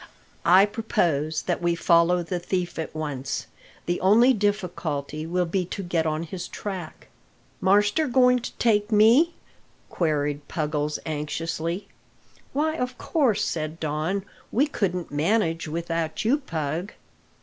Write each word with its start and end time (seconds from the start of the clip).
I 0.47 0.65
propose 0.65 1.43
that 1.43 1.61
we 1.61 1.75
follow 1.75 2.23
the 2.23 2.39
thief 2.39 2.79
at 2.79 2.95
once. 2.95 3.45
The 3.85 4.01
only 4.01 4.33
difficulty 4.33 5.27
will 5.27 5.45
be 5.45 5.63
to 5.65 5.83
get 5.83 6.07
on 6.07 6.23
his 6.23 6.47
track." 6.47 7.09
"Marster 7.61 8.07
going 8.07 8.39
take 8.57 8.91
me?" 8.91 9.35
queried 9.91 10.47
Puggles 10.47 10.97
anxiously. 11.05 11.87
"Why, 12.51 12.77
of 12.77 12.97
course," 12.97 13.45
said 13.45 13.79
Don; 13.79 14.25
"we 14.51 14.65
couldn't 14.65 15.11
manage 15.11 15.67
without 15.67 16.25
you, 16.25 16.39
Pug." 16.39 16.93